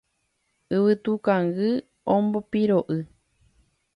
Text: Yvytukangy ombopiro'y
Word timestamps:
Yvytukangy 0.75 1.69
ombopiro'y 2.13 3.01